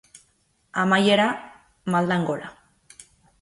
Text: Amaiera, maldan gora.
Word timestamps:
Amaiera, 0.83 1.27
maldan 1.97 2.25
gora. 2.31 2.51